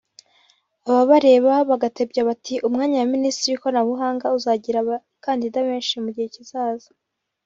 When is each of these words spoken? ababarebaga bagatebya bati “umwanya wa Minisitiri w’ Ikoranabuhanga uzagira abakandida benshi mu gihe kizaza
ababarebaga 0.89 1.67
bagatebya 1.69 2.21
bati 2.29 2.53
“umwanya 2.67 2.95
wa 3.01 3.09
Minisitiri 3.15 3.51
w’ 3.53 3.57
Ikoranabuhanga 3.57 4.33
uzagira 4.37 4.77
abakandida 4.81 5.57
benshi 5.67 5.93
mu 6.03 6.09
gihe 6.15 6.27
kizaza 6.35 6.89